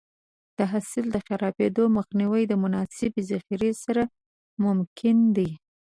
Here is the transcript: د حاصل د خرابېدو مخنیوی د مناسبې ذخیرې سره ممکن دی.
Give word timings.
د 0.57 0.59
حاصل 0.71 1.05
د 1.11 1.17
خرابېدو 1.25 1.83
مخنیوی 1.97 2.43
د 2.47 2.53
مناسبې 2.63 3.21
ذخیرې 3.31 3.71
سره 3.83 4.03
ممکن 4.63 5.17
دی. 5.35 5.49